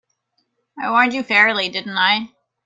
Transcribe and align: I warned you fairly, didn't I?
I 0.79 0.89
warned 0.89 1.13
you 1.13 1.21
fairly, 1.21 1.69
didn't 1.69 1.95
I? 1.95 2.33